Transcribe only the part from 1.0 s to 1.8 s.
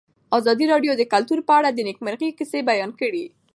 کلتور په اړه د